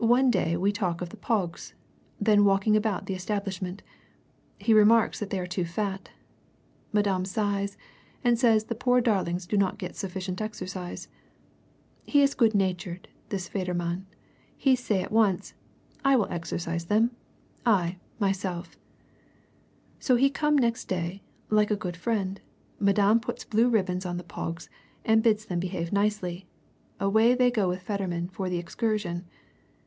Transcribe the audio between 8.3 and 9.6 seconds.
says the poor darlings do